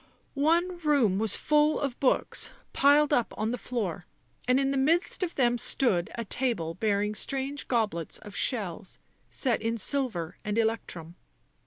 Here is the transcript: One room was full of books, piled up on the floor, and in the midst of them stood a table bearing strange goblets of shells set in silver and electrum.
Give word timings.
One 0.33 0.79
room 0.79 1.19
was 1.19 1.37
full 1.37 1.79
of 1.79 1.99
books, 1.99 2.49
piled 2.73 3.13
up 3.13 3.35
on 3.37 3.51
the 3.51 3.55
floor, 3.59 4.07
and 4.47 4.59
in 4.59 4.71
the 4.71 4.75
midst 4.75 5.21
of 5.21 5.35
them 5.35 5.59
stood 5.59 6.09
a 6.15 6.25
table 6.25 6.73
bearing 6.73 7.13
strange 7.13 7.67
goblets 7.67 8.17
of 8.17 8.35
shells 8.35 8.97
set 9.29 9.61
in 9.61 9.77
silver 9.77 10.37
and 10.43 10.57
electrum. 10.57 11.17